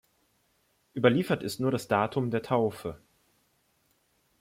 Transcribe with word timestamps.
Überliefert 0.95 1.43
ist 1.43 1.59
nur 1.59 1.69
das 1.69 1.87
Datum 1.87 2.31
der 2.31 2.41
Taufe. 2.41 2.99